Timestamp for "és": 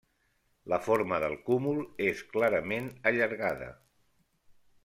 2.07-2.25